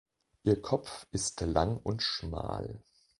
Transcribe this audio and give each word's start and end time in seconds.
Ihr 0.41 0.59
Kopf 0.59 1.05
ist 1.11 1.41
lang 1.41 1.77
und 1.77 2.01
schmal. 2.01 2.83